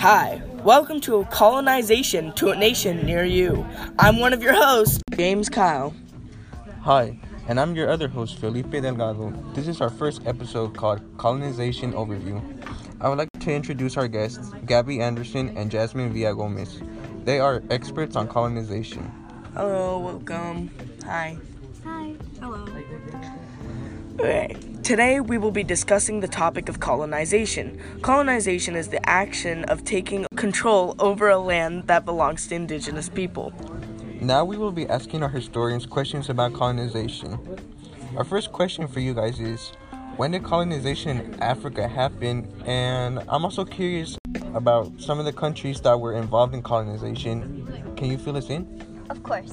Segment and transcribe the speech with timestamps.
[0.00, 3.66] Hi, welcome to Colonization to a Nation Near You.
[3.98, 5.92] I'm one of your hosts, James Kyle.
[6.82, 7.18] Hi,
[7.48, 9.32] and I'm your other host, Felipe Delgado.
[9.54, 12.40] This is our first episode called Colonization Overview.
[13.00, 16.80] I would like to introduce our guests, Gabby Anderson and Jasmine Villagomez.
[17.24, 19.02] They are experts on colonization.
[19.54, 20.70] Hello, welcome.
[21.06, 21.36] Hi.
[21.82, 22.14] Hi.
[22.40, 22.64] Hello.
[24.20, 24.54] Okay,
[24.88, 27.78] today we will be discussing the topic of colonization.
[28.00, 33.52] Colonization is the action of taking control over a land that belongs to indigenous people.
[34.22, 37.38] Now we will be asking our historians questions about colonization.
[38.16, 39.72] Our first question for you guys is
[40.16, 42.50] when did colonization in Africa happen?
[42.64, 44.16] And I'm also curious
[44.54, 47.94] about some of the countries that were involved in colonization.
[47.94, 48.64] Can you fill us in?
[49.10, 49.52] Of course.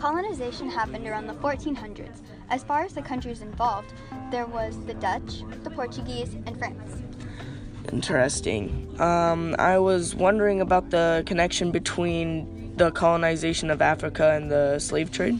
[0.00, 2.22] Colonization happened around the 1400s.
[2.48, 3.92] As far as the countries involved,
[4.30, 7.02] there was the Dutch, the Portuguese, and France.
[7.92, 8.98] Interesting.
[8.98, 15.10] Um, I was wondering about the connection between the colonization of Africa and the slave
[15.10, 15.38] trade.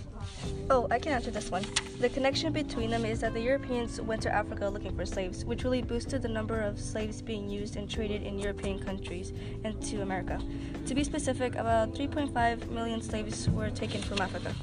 [0.73, 1.65] Oh, I can answer this one.
[1.99, 5.65] The connection between them is that the Europeans went to Africa looking for slaves, which
[5.65, 9.33] really boosted the number of slaves being used and traded in European countries
[9.65, 10.41] and to America.
[10.87, 14.55] To be specific, about 3.5 million slaves were taken from Africa.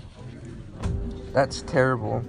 [1.34, 2.24] That's terrible.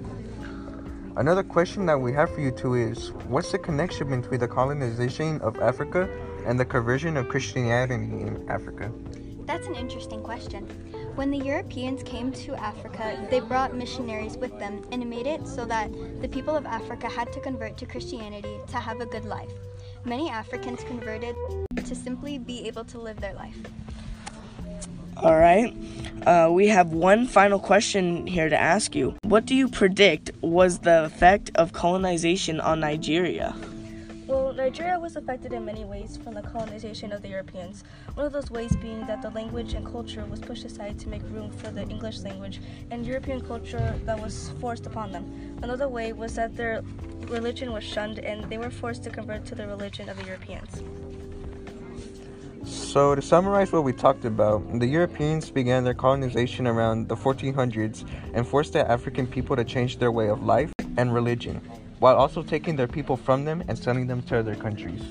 [1.14, 5.40] Another question that we have for you two is what's the connection between the colonization
[5.40, 6.10] of Africa
[6.44, 8.90] and the conversion of Christianity in Africa?
[9.46, 10.66] That's an interesting question.
[11.19, 15.64] When the Europeans came to Africa, they brought missionaries with them and made it so
[15.64, 15.91] that
[16.22, 19.50] the people of Africa had to convert to Christianity to have a good life.
[20.05, 21.34] Many Africans converted
[21.74, 23.56] to simply be able to live their life.
[25.16, 25.74] All right.
[26.24, 29.16] Uh, we have one final question here to ask you.
[29.24, 33.56] What do you predict was the effect of colonization on Nigeria?
[34.69, 37.84] Nigeria was affected in many ways from the colonization of the Europeans.
[38.12, 41.23] One of those ways being that the language and culture was pushed aside to make
[41.30, 45.24] room for the English language and European culture that was forced upon them.
[45.62, 46.83] Another way was that their
[47.29, 50.83] religion was shunned and they were forced to convert to the religion of the Europeans.
[52.67, 58.05] So, to summarize what we talked about, the Europeans began their colonization around the 1400s
[58.35, 61.62] and forced the African people to change their way of life and religion,
[61.98, 65.03] while also taking their people from them and sending them to other countries.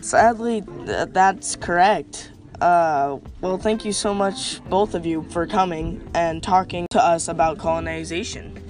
[0.00, 2.30] Sadly, th- that's correct.
[2.60, 7.28] Uh, well, thank you so much, both of you, for coming and talking to us
[7.28, 8.60] about colonization.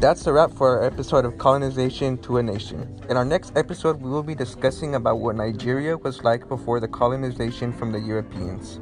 [0.00, 3.00] That's a wrap for our episode of Colonization to a Nation.
[3.10, 6.86] In our next episode, we will be discussing about what Nigeria was like before the
[6.86, 8.78] colonization from the Europeans.